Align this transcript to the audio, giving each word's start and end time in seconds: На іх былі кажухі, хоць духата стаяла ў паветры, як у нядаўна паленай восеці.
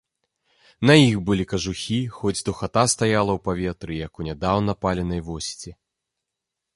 На 0.89 0.93
іх 1.09 1.17
былі 1.27 1.43
кажухі, 1.51 1.97
хоць 2.17 2.41
духата 2.47 2.85
стаяла 2.93 3.31
ў 3.37 3.43
паветры, 3.49 3.93
як 4.07 4.13
у 4.23 4.25
нядаўна 4.29 4.71
паленай 4.87 5.21
восеці. 5.29 5.71